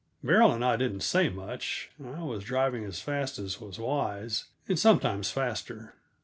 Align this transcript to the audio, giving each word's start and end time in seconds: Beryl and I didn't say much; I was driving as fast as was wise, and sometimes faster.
Beryl 0.23 0.51
and 0.51 0.65
I 0.65 0.77
didn't 0.77 1.01
say 1.01 1.29
much; 1.29 1.91
I 2.03 2.23
was 2.23 2.43
driving 2.43 2.83
as 2.85 2.99
fast 2.99 3.37
as 3.37 3.61
was 3.61 3.77
wise, 3.77 4.45
and 4.67 4.79
sometimes 4.79 5.29
faster. 5.29 5.93